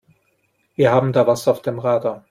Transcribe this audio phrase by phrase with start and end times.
[0.75, 2.19] Wir haben da was auf dem Radar.